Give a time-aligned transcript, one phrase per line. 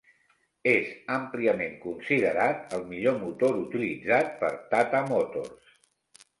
[0.69, 5.73] És àmpliament considerat el millor motor utilitzat per Tata Motors.